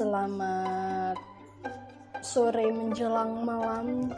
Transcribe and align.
Selamat 0.00 1.20
sore 2.24 2.72
menjelang 2.72 3.44
malam 3.44 4.08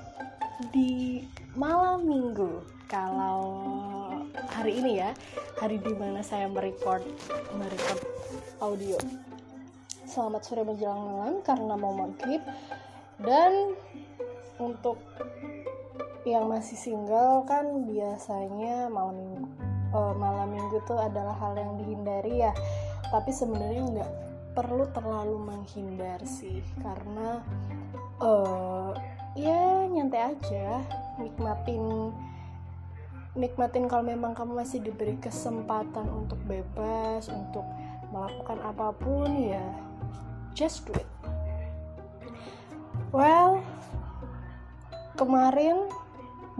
di 0.70 1.26
malam 1.58 2.06
minggu. 2.06 2.62
Kalau 2.86 3.42
hari 4.46 4.78
ini 4.78 5.02
ya, 5.02 5.10
hari 5.58 5.82
di 5.82 5.90
mana 5.90 6.22
saya 6.22 6.46
merecord 6.46 7.02
merecord 7.58 7.98
audio. 8.62 8.94
Selamat 10.06 10.46
sore 10.46 10.62
menjelang 10.62 11.02
malam 11.02 11.34
karena 11.42 11.74
mau 11.74 11.98
maghrib 11.98 12.46
dan 13.18 13.74
untuk 14.62 15.02
yang 16.22 16.46
masih 16.46 16.78
single 16.78 17.42
kan 17.42 17.90
biasanya 17.90 18.86
malam 18.86 19.18
minggu 19.18 19.50
uh, 19.98 20.14
malam 20.14 20.46
minggu 20.46 20.78
tuh 20.86 21.02
adalah 21.02 21.34
hal 21.42 21.58
yang 21.58 21.74
dihindari 21.74 22.46
ya 22.46 22.54
tapi 23.10 23.34
sebenarnya 23.34 23.82
nggak 23.82 24.31
perlu 24.52 24.84
terlalu 24.92 25.36
menghindar 25.40 26.20
sih 26.28 26.60
karena 26.84 27.40
uh, 28.20 28.92
ya 29.32 29.88
nyantai 29.88 30.36
aja 30.36 30.84
nikmatin 31.16 32.12
nikmatin 33.32 33.88
kalau 33.88 34.04
memang 34.04 34.36
kamu 34.36 34.60
masih 34.60 34.84
diberi 34.84 35.16
kesempatan 35.16 36.04
untuk 36.12 36.36
bebas 36.44 37.32
untuk 37.32 37.64
melakukan 38.12 38.60
apa 38.60 38.92
pun 38.92 39.32
ya 39.40 39.64
just 40.52 40.84
do 40.84 40.92
it. 40.92 41.08
Well 43.08 43.64
kemarin 45.16 45.88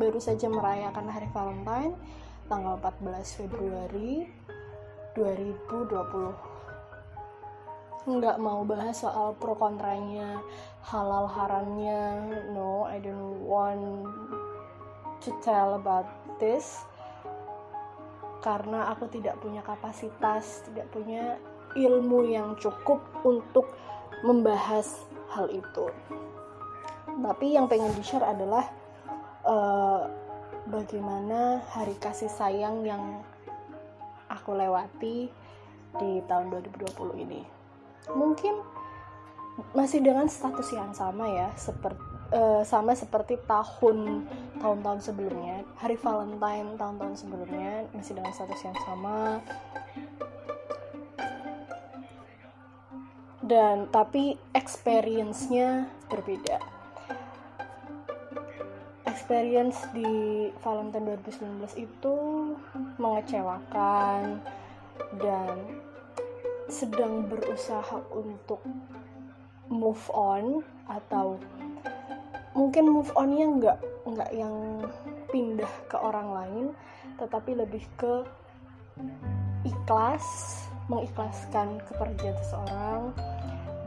baru 0.01 0.17
saja 0.17 0.49
merayakan 0.49 1.13
hari 1.13 1.29
Valentine 1.29 1.93
tanggal 2.49 2.81
14 2.81 3.37
Februari 3.37 4.25
2020 5.13 6.52
nggak 8.03 8.43
mau 8.43 8.67
bahas 8.67 8.99
soal 8.99 9.39
pro 9.39 9.55
kontranya 9.55 10.43
halal 10.83 11.31
haramnya 11.31 12.19
no 12.51 12.83
I 12.91 12.99
don't 12.99 13.47
want 13.47 14.11
to 15.23 15.31
tell 15.47 15.79
about 15.79 16.11
this. 16.43 16.83
Karena 18.43 18.91
aku 18.91 19.07
tidak 19.07 19.39
punya 19.39 19.63
kapasitas 19.63 20.67
tidak 20.67 20.91
punya 20.91 21.39
ilmu 21.79 22.27
yang 22.27 22.59
cukup 22.59 22.99
untuk 23.23 23.71
membahas 24.27 25.07
hal 25.31 25.47
itu. 25.55 25.87
Tapi 27.07 27.55
yang 27.55 27.71
pengen 27.71 27.95
di 27.95 28.03
share 28.03 28.27
adalah 28.27 28.67
uh, 29.47 30.11
bagaimana 30.67 31.63
hari 31.71 31.95
kasih 32.03 32.27
sayang 32.27 32.83
yang 32.83 33.23
aku 34.27 34.59
lewati 34.59 35.31
di 36.03 36.11
tahun 36.27 36.51
2020 36.51 37.25
ini 37.31 37.62
mungkin 38.11 38.59
masih 39.77 40.03
dengan 40.03 40.27
status 40.27 40.73
yang 40.75 40.91
sama 40.97 41.29
ya 41.29 41.53
seperti 41.55 42.13
uh, 42.33 42.63
sama 42.65 42.97
seperti 42.97 43.37
tahun 43.45 44.27
tahun-tahun 44.59 45.01
sebelumnya. 45.05 45.63
Hari 45.79 45.97
Valentine 46.01 46.75
tahun-tahun 46.81 47.15
sebelumnya 47.21 47.87
masih 47.93 48.17
dengan 48.17 48.33
status 48.33 48.61
yang 48.65 48.79
sama. 48.83 49.45
Dan 53.43 53.91
tapi 53.91 54.39
experience-nya 54.55 55.91
berbeda. 56.09 56.63
Experience 59.05 59.77
di 59.93 60.49
Valentine 60.63 61.21
2019 61.21 61.85
itu 61.85 62.17
mengecewakan 62.97 64.41
dan 65.21 65.53
sedang 66.71 67.27
berusaha 67.27 68.03
untuk 68.13 68.63
move 69.73 70.05
on 70.13 70.61
atau 70.87 71.41
mungkin 72.53 72.85
move 72.93 73.13
onnya 73.17 73.47
nggak 73.49 73.79
nggak 74.05 74.31
yang 74.37 74.85
pindah 75.33 75.73
ke 75.89 75.97
orang 75.97 76.29
lain 76.29 76.67
tetapi 77.17 77.57
lebih 77.57 77.85
ke 77.97 78.27
ikhlas 79.65 80.25
mengikhlaskan 80.91 81.81
kepergian 81.89 82.37
seseorang 82.45 83.15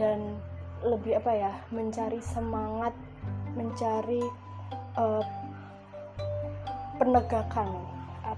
dan 0.01 0.39
lebih 0.81 1.21
apa 1.21 1.31
ya 1.31 1.53
mencari 1.69 2.17
semangat 2.23 2.95
mencari 3.53 4.23
uh, 4.97 5.23
penegakan 6.97 7.94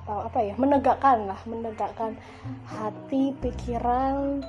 atau 0.08 0.24
apa 0.24 0.40
ya 0.40 0.56
menegakkan 0.56 1.28
lah 1.28 1.36
menegakkan 1.44 2.16
hati 2.64 3.36
pikiran 3.44 4.40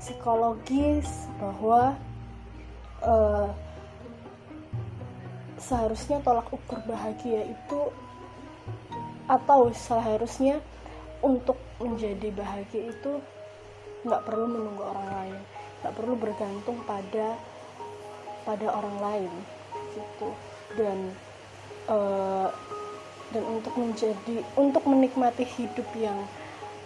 psikologis 0.00 1.28
bahwa 1.36 1.92
uh, 3.04 3.52
seharusnya 5.60 6.24
tolak 6.24 6.48
ukur 6.48 6.80
bahagia 6.88 7.44
itu 7.44 7.92
atau 9.28 9.68
seharusnya 9.76 10.64
untuk 11.20 11.60
menjadi 11.76 12.32
bahagia 12.32 12.88
itu 12.88 13.20
nggak 14.08 14.24
perlu 14.24 14.48
menunggu 14.48 14.80
orang 14.80 15.08
lain 15.12 15.38
nggak 15.84 15.92
perlu 15.92 16.14
bergantung 16.16 16.78
pada 16.88 17.36
pada 18.48 18.66
orang 18.72 18.96
lain 18.96 19.32
gitu. 19.92 20.28
Dan 20.72 21.12
uh, 21.92 22.48
dan 23.32 23.44
untuk 23.44 23.74
menjadi 23.76 24.40
untuk 24.56 24.84
menikmati 24.88 25.44
hidup 25.44 25.88
yang 25.96 26.16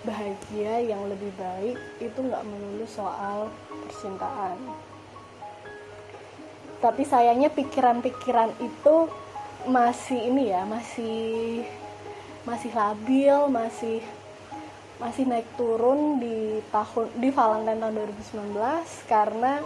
bahagia 0.03 0.83
yang 0.83 1.07
lebih 1.07 1.31
baik 1.39 1.79
itu 2.03 2.19
nggak 2.19 2.43
melulu 2.43 2.87
soal 2.91 3.47
percintaan. 3.87 4.59
Tapi 6.83 7.03
sayangnya 7.07 7.47
pikiran-pikiran 7.55 8.59
itu 8.59 9.07
masih 9.71 10.19
ini 10.27 10.51
ya 10.51 10.67
masih 10.67 11.63
masih 12.43 12.75
labil 12.75 13.47
masih 13.47 14.03
masih 14.99 15.23
naik 15.31 15.47
turun 15.55 16.19
di 16.19 16.59
tahun 16.75 17.07
di 17.23 17.31
Valentine 17.31 17.79
tahun 17.79 17.95
2019 18.59 18.59
karena 19.07 19.63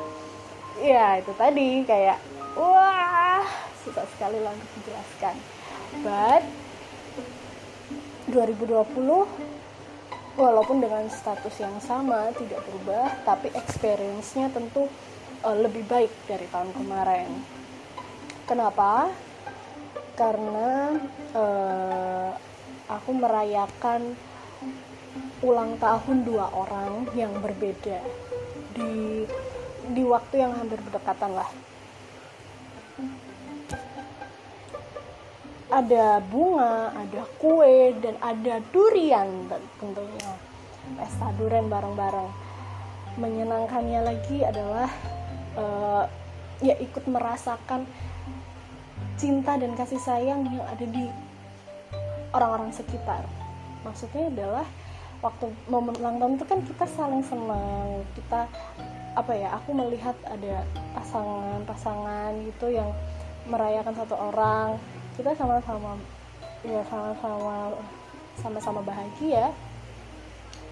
ya 0.84 1.16
itu 1.16 1.32
tadi 1.32 1.84
kayak 1.88 2.20
wah 2.56 3.44
susah 3.80 4.04
sekali 4.12 4.36
lah 4.44 4.52
untuk 4.52 4.68
dijelaskan. 4.80 5.34
But 6.04 6.44
2020 8.26 8.96
walaupun 10.36 10.82
dengan 10.82 11.06
status 11.08 11.56
yang 11.62 11.78
sama 11.78 12.34
tidak 12.34 12.60
berubah 12.66 13.22
tapi 13.22 13.48
experience-nya 13.54 14.50
tentu 14.50 14.90
uh, 15.46 15.56
lebih 15.56 15.86
baik 15.86 16.10
dari 16.26 16.46
tahun 16.50 16.74
kemarin. 16.74 17.30
Kenapa? 18.46 19.10
Karena 20.18 20.96
uh, 21.34 22.30
aku 22.90 23.10
merayakan 23.14 24.14
ulang 25.44 25.78
tahun 25.78 26.24
dua 26.24 26.50
orang 26.50 27.06
yang 27.14 27.30
berbeda. 27.38 28.02
Di 28.74 29.24
di 29.86 30.02
waktu 30.02 30.42
yang 30.42 30.52
hampir 30.58 30.82
berdekatan 30.82 31.30
lah 31.30 31.46
ada 35.76 36.24
bunga, 36.24 36.88
ada 36.96 37.22
kue, 37.36 37.92
dan 38.00 38.16
ada 38.24 38.64
durian 38.72 39.28
tentunya. 39.76 40.32
Pesta 40.96 41.28
durian 41.36 41.68
bareng-bareng. 41.68 42.32
Menyenangkannya 43.20 44.00
lagi 44.00 44.40
adalah 44.40 44.88
uh, 45.56 46.08
ya 46.64 46.72
ikut 46.80 47.04
merasakan 47.04 47.84
cinta 49.20 49.60
dan 49.60 49.76
kasih 49.76 50.00
sayang 50.00 50.48
yang 50.48 50.64
ada 50.64 50.86
di 50.88 51.04
orang-orang 52.32 52.72
sekitar. 52.72 53.28
Maksudnya 53.84 54.32
adalah 54.32 54.66
waktu 55.20 55.52
momen 55.68 55.96
ulang 56.00 56.16
tahun 56.16 56.32
itu 56.40 56.44
kan 56.48 56.60
kita 56.64 56.86
saling 56.88 57.24
senang, 57.24 58.00
kita 58.16 58.48
apa 59.12 59.32
ya? 59.36 59.52
Aku 59.60 59.76
melihat 59.76 60.16
ada 60.24 60.64
pasangan-pasangan 60.96 62.32
gitu 62.48 62.72
yang 62.72 62.88
merayakan 63.48 63.92
satu 63.92 64.16
orang 64.16 64.80
kita 65.16 65.32
sama-sama 65.32 65.96
ya 66.60 66.84
sama-sama 66.92 67.72
sama-sama 68.36 68.80
bahagia. 68.84 69.48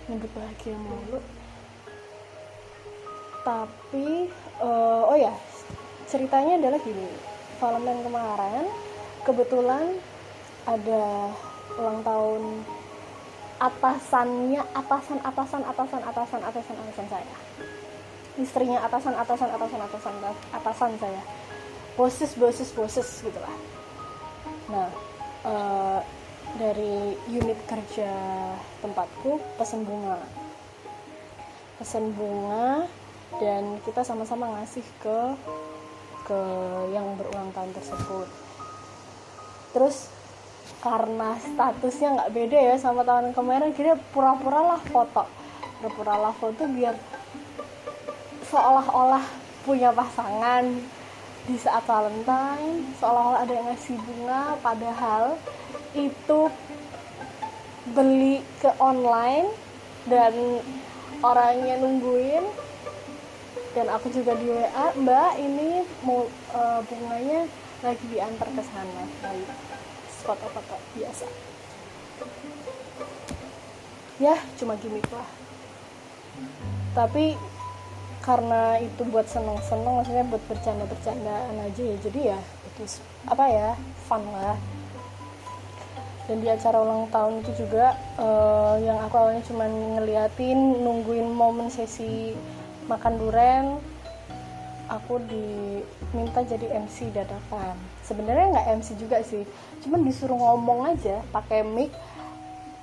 Hidup 0.05 0.29
bahagia 0.37 0.77
mulu 0.77 1.17
tapi 3.45 4.29
uh, 4.61 5.09
oh 5.09 5.17
ya 5.17 5.33
ceritanya 6.09 6.61
adalah 6.61 6.81
gini. 6.81 7.09
Valentine 7.57 8.01
kemarin 8.05 8.65
kebetulan 9.25 9.85
ada 10.69 11.33
ulang 11.81 12.01
tahun 12.05 12.43
atasannya 13.61 14.61
atasan 14.77 15.19
atasan 15.25 15.63
atasan 15.65 16.01
atasan 16.05 16.41
atasan 16.45 16.77
atasan 16.85 17.07
saya. 17.09 17.37
Istrinya 18.37 18.85
atasan 18.85 19.17
atasan 19.17 19.49
atasan 19.57 19.81
atasan 19.89 20.15
atasan 20.53 20.93
saya. 21.01 21.23
Bosis 21.97 22.37
bosis 22.37 22.75
bosis 22.77 23.25
gitulah 23.25 23.57
nah 24.71 24.89
uh, 25.45 26.01
dari 26.55 27.19
unit 27.29 27.59
kerja 27.67 28.13
tempatku 28.81 29.43
pesen 29.59 29.83
bunga. 29.83 30.21
Pesen 31.81 32.15
bunga 32.15 32.87
dan 33.43 33.83
kita 33.83 34.07
sama-sama 34.07 34.61
ngasih 34.61 34.87
ke 35.03 35.19
ke 36.25 36.41
yang 36.95 37.19
berulang 37.19 37.51
tahun 37.53 37.75
tersebut. 37.75 38.29
Terus 39.75 40.15
karena 40.81 41.37
statusnya 41.41 42.09
nggak 42.21 42.33
beda 42.33 42.59
ya 42.73 42.77
sama 42.77 43.05
tahun 43.05 43.33
kemarin 43.33 43.73
kita 43.73 43.97
pura-pura 44.13 44.77
lah 44.77 44.81
foto 44.81 45.25
pura-pura 45.81 46.17
lah 46.29 46.35
foto 46.37 46.65
biar 46.69 46.97
seolah-olah 48.49 49.25
punya 49.65 49.93
pasangan 49.93 50.65
di 51.45 51.61
saat 51.61 51.85
Valentine 51.85 52.89
seolah-olah 52.97 53.45
ada 53.45 53.53
yang 53.53 53.67
ngasih 53.69 54.01
bunga 54.01 54.57
padahal 54.65 55.37
itu 55.93 56.49
beli 57.93 58.41
ke 58.65 58.73
online 58.81 59.53
dan 60.09 60.33
orangnya 61.21 61.77
nungguin. 61.81 62.45
Dan 63.75 63.91
aku 63.91 64.07
juga 64.15 64.39
di 64.39 64.47
WA 64.47 64.95
mbak 64.95 65.35
ini 65.43 65.83
mau 66.07 66.31
uh, 66.55 66.81
bunganya 66.87 67.51
lagi 67.83 68.07
diantar 68.07 68.49
ke 68.55 68.63
sana. 68.63 69.03
Dari 69.19 69.43
foto-foto 70.25 70.79
biasa. 70.95 71.27
Ya 74.23 74.39
cuma 74.57 74.79
gimmick 74.79 75.05
lah. 75.11 75.27
Tapi 76.95 77.35
karena 78.25 78.81
itu 78.81 79.05
buat 79.13 79.29
seneng-seneng 79.29 80.01
maksudnya 80.01 80.25
buat 80.25 80.41
bercanda-bercandaan 80.49 81.61
aja 81.61 81.83
ya. 81.85 81.97
Jadi 82.01 82.21
ya 82.33 82.41
itu 82.73 83.05
apa 83.29 83.45
ya 83.53 83.71
fun 84.09 84.25
lah. 84.33 84.57
Dan 86.25 86.41
di 86.41 86.49
acara 86.49 86.81
ulang 86.81 87.13
tahun 87.13 87.45
itu 87.45 87.69
juga 87.69 87.93
uh, 88.17 88.81
yang 88.81 88.97
aku 89.05 89.15
awalnya 89.21 89.45
cuma 89.45 89.69
ngeliatin 89.69 90.57
nungguin 90.81 91.29
momen 91.29 91.69
sesi 91.69 92.33
makan 92.89 93.21
duren 93.21 93.67
aku 94.89 95.21
diminta 95.29 96.41
jadi 96.49 96.81
MC 96.81 97.13
dadakan. 97.13 97.77
Sebenarnya 98.09 98.57
nggak 98.57 98.69
MC 98.81 98.89
juga 98.97 99.21
sih 99.21 99.45
cuman 99.85 100.01
disuruh 100.01 100.41
ngomong 100.41 100.97
aja 100.97 101.21
pakai 101.29 101.61
mic 101.61 101.93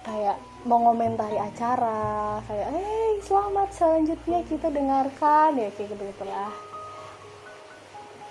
kayak 0.06 0.38
mengomentari 0.68 1.38
acara 1.42 2.38
kayak 2.46 2.68
eh 2.78 3.18
selamat 3.26 3.70
selanjutnya 3.74 4.40
kita 4.46 4.70
dengarkan 4.70 5.58
ya 5.58 5.70
kayak 5.74 5.90
gitu 5.94 6.04
gitulah 6.06 6.54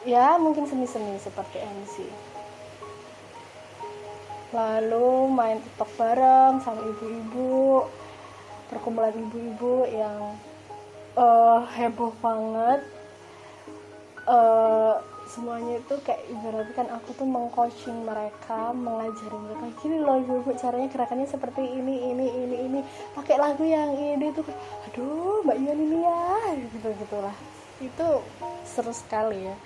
ya 0.06 0.38
mungkin 0.38 0.64
semi-semi 0.64 1.18
seperti 1.18 1.58
MC 1.60 1.94
lalu 4.50 5.30
main 5.30 5.62
tiktok 5.62 5.90
bareng 5.98 6.58
sama 6.62 6.82
ibu-ibu 6.82 7.86
perkumpulan 8.70 9.14
ibu-ibu 9.14 9.86
yang 9.90 10.38
uh, 11.18 11.66
heboh 11.74 12.14
banget. 12.22 12.86
Uh, 14.30 15.02
semuanya 15.30 15.78
itu 15.78 15.94
kayak 16.02 16.26
ibaratnya 16.26 16.74
kan 16.74 16.88
aku 16.90 17.14
tuh 17.14 17.22
mengcoaching 17.22 18.02
mereka 18.02 18.74
mengajari 18.74 19.38
mereka 19.38 19.66
gini 19.78 20.02
loh 20.02 20.18
ibu 20.18 20.42
ibu 20.42 20.50
caranya 20.58 20.90
gerakannya 20.90 21.30
seperti 21.30 21.62
ini 21.62 22.10
ini 22.10 22.26
ini 22.26 22.56
ini 22.66 22.80
pakai 23.14 23.38
lagu 23.38 23.62
yang 23.62 23.94
ini 23.94 24.34
tuh 24.34 24.42
aduh 24.90 25.46
mbak 25.46 25.54
Ian 25.54 25.78
ini 25.78 25.98
ya 26.02 26.20
gitu 26.58 26.88
gitulah. 26.98 27.36
Itu 27.78 28.26
seru 28.66 28.90
sekali 28.90 29.46
ya. 29.46 29.56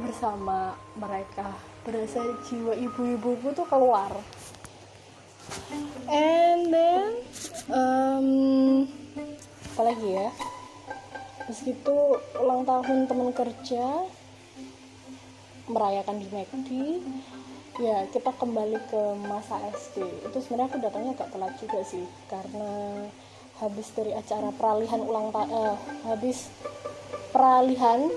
Bersama 0.00 0.72
mereka 0.96 1.52
berasa 1.84 2.24
jiwa 2.48 2.72
ibu-ibuku 2.72 3.52
tuh 3.52 3.68
keluar. 3.68 4.10
And 6.08 6.72
then 6.72 7.20
um, 7.68 8.28
apa 9.76 9.82
lagi 9.92 10.08
ya? 10.08 10.28
Meski 11.48 11.72
ulang 12.40 12.64
tahun 12.68 13.08
teman 13.08 13.32
kerja 13.32 14.08
merayakan 15.68 16.16
di 16.20 16.26
McD 16.32 16.68
ya 17.78 18.10
kita 18.10 18.34
kembali 18.34 18.78
ke 18.90 19.02
masa 19.22 19.62
SD 19.70 20.02
itu 20.02 20.36
sebenarnya 20.42 20.66
aku 20.66 20.78
datangnya 20.82 21.12
agak 21.14 21.30
telat 21.30 21.54
juga 21.62 21.80
sih 21.86 22.02
karena 22.26 23.06
habis 23.62 23.90
dari 23.94 24.14
acara 24.14 24.50
peralihan 24.54 25.02
ulang 25.02 25.30
tahun 25.30 25.50
eh, 25.50 25.76
habis 26.06 26.50
peralihan 27.30 28.10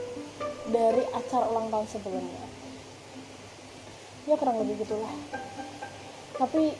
dari 0.69 1.03
acara 1.11 1.45
ulang 1.51 1.67
tahun 1.73 1.87
sebelumnya. 1.89 2.45
Ya 4.29 4.37
kurang 4.37 4.61
lebih 4.61 4.85
gitulah. 4.85 5.13
Tapi 6.37 6.77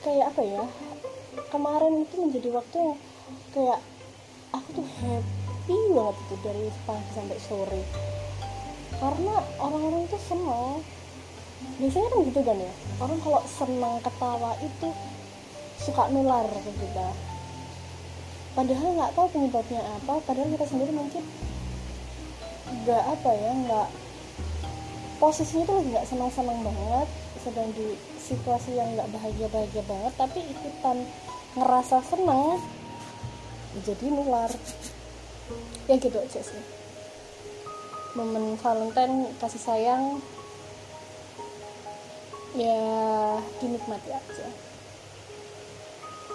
kayak 0.00 0.32
apa 0.34 0.42
ya 0.44 0.64
kemarin 1.52 2.04
itu 2.04 2.14
menjadi 2.16 2.48
waktu 2.52 2.76
yang 2.80 2.94
kayak 3.52 3.80
aku 4.52 4.68
tuh 4.80 4.88
happy 5.04 5.78
banget 5.92 6.16
itu 6.24 6.34
dari 6.40 6.64
pagi 6.88 7.10
sampai 7.12 7.38
sore 7.40 7.82
karena 8.98 9.34
orang-orang 9.62 10.04
itu 10.06 10.18
seneng. 10.26 10.82
Biasanya 11.78 12.08
kan 12.10 12.20
gitu 12.22 12.40
kan 12.42 12.56
ya? 12.58 12.72
Orang 13.02 13.18
kalau 13.22 13.40
seneng 13.46 13.94
ketawa 14.02 14.54
itu 14.62 14.88
suka 15.78 16.10
nular 16.10 16.44
ke 16.46 16.72
kita 16.74 17.08
padahal 18.58 18.90
nggak 18.98 19.14
tahu 19.14 19.26
penyebabnya 19.30 19.78
apa 20.02 20.18
padahal 20.26 20.50
kita 20.50 20.66
sendiri 20.66 20.90
mungkin 20.90 21.22
nggak 22.82 23.02
apa 23.06 23.30
ya 23.30 23.50
nggak 23.54 23.88
posisinya 25.22 25.62
tuh 25.62 25.78
nggak 25.86 26.04
senang-senang 26.10 26.58
banget 26.66 27.08
sedang 27.38 27.70
di 27.78 27.94
situasi 28.18 28.74
yang 28.74 28.98
nggak 28.98 29.06
bahagia-bahagia 29.14 29.82
banget 29.86 30.12
tapi 30.18 30.42
ikutan 30.42 31.06
ngerasa 31.54 32.02
seneng 32.02 32.58
jadi 33.86 34.10
nular. 34.10 34.50
Ya 35.86 35.96
gitu 35.96 36.18
aja 36.18 36.40
sih 36.42 36.62
momen 38.18 38.58
Valentine 38.58 39.30
kasih 39.38 39.62
sayang 39.62 40.18
ya 42.58 42.82
dinikmati 43.62 44.10
aja. 44.10 44.46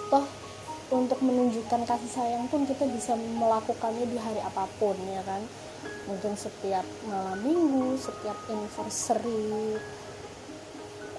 Toh 0.07 0.25
untuk 0.95 1.19
menunjukkan 1.19 1.83
kasih 1.83 2.11
sayang 2.11 2.47
pun 2.47 2.63
kita 2.63 2.87
bisa 2.87 3.19
melakukannya 3.19 4.07
di 4.07 4.15
hari 4.15 4.39
apa 4.39 4.63
pun 4.79 4.95
ya 5.11 5.19
kan? 5.27 5.43
Mungkin 6.07 6.39
setiap 6.39 6.87
malam 7.11 7.43
minggu 7.43 7.99
setiap 7.99 8.39
anniversary 8.47 9.75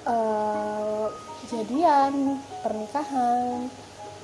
uh, 0.09 1.13
jadian 1.53 2.41
pernikahan 2.65 3.69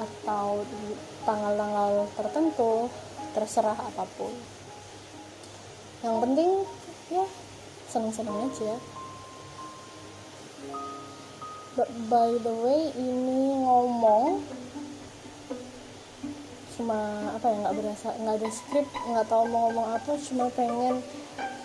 atau 0.01 0.65
di 0.65 0.97
tanggal-tanggal 1.29 2.09
tertentu 2.17 2.89
terserah 3.37 3.77
apa 3.77 4.09
pun 4.17 4.33
yang 6.01 6.17
penting 6.25 6.51
ya 7.13 7.25
seneng-seneng 7.91 8.37
aja. 8.49 8.73
But 11.77 11.91
by 12.11 12.35
the 12.41 12.55
way 12.55 12.93
ini 12.97 13.41
ngomong 13.63 14.43
cuma 16.81 17.29
apa 17.37 17.45
ya 17.53 17.57
nggak 17.61 17.77
berasa 17.77 18.09
nggak 18.17 18.37
ada 18.41 18.49
skrip 18.49 18.89
nggak 18.89 19.29
tahu 19.29 19.45
mau 19.53 19.69
ngomong 19.69 20.01
apa 20.01 20.17
cuma 20.17 20.49
pengen 20.57 21.05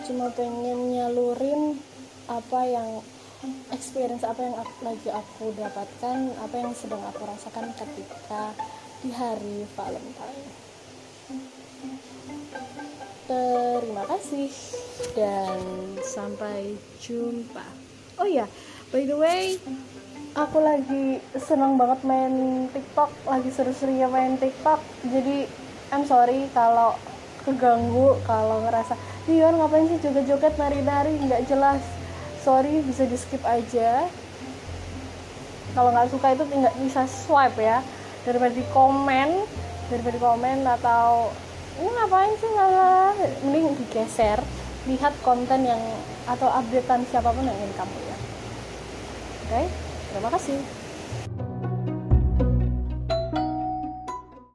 cuma 0.03 0.27
pengen 0.35 0.91
nyalurin 0.91 1.79
apa 2.27 2.59
yang 2.67 2.99
experience 3.71 4.27
apa 4.27 4.43
yang 4.43 4.55
aku, 4.59 4.73
lagi 4.83 5.09
aku 5.15 5.55
dapatkan 5.55 6.35
apa 6.35 6.55
yang 6.59 6.75
sedang 6.75 6.99
aku 7.07 7.23
rasakan 7.31 7.71
ketika 7.79 8.51
di 8.99 9.09
hari 9.15 9.63
Valentine 9.71 10.51
terima 13.25 14.03
kasih 14.05 14.49
dan 15.17 15.57
sampai 16.05 16.77
jumpa. 17.01 17.65
Oh 18.21 18.29
ya 18.29 18.45
by 18.93 19.03
the 19.03 19.17
way 19.17 19.57
aku 20.37 20.61
lagi 20.61 21.19
senang 21.35 21.75
banget 21.75 22.05
main 22.05 22.65
TikTok 22.69 23.09
lagi 23.25 23.49
seru-serunya 23.49 24.05
main 24.07 24.37
TikTok. 24.37 24.77
Jadi 25.09 25.49
I'm 25.89 26.05
sorry 26.05 26.49
kalau 26.53 26.93
keganggu 27.45 28.17
kalau 28.25 28.65
ngerasa 28.65 28.97
Dion 29.25 29.57
ngapain 29.57 29.89
sih 29.89 29.97
joget-joget 30.05 30.53
nari-nari? 30.61 31.17
Nggak 31.17 31.49
jelas. 31.49 31.81
Sorry 32.45 32.85
bisa 32.85 33.09
di 33.09 33.17
skip 33.17 33.41
aja. 33.41 34.05
Kalau 35.73 35.89
nggak 35.89 36.13
suka 36.13 36.37
itu 36.37 36.45
nggak 36.45 36.77
bisa 36.77 37.09
swipe 37.09 37.57
ya 37.57 37.81
daripada 38.21 38.53
di 38.53 38.65
komen 38.69 39.45
daripada 39.89 40.13
di 40.13 40.21
komen 40.21 40.57
atau 40.65 41.29
ini 41.75 41.89
ngapain 41.91 42.33
sih 42.39 42.51
ngalah 42.55 43.15
mending 43.43 43.75
digeser 43.75 44.39
lihat 44.85 45.13
konten 45.25 45.65
yang 45.65 45.81
atau 46.29 46.47
updatean 46.47 47.03
siapa 47.09 47.33
pun 47.33 47.43
yang 47.43 47.57
ingin 47.57 47.73
kamu 47.73 47.97
ya. 48.05 48.17
Oke? 49.45 49.49
Okay? 49.49 49.65
terima 50.15 50.29
kasih 50.31 50.57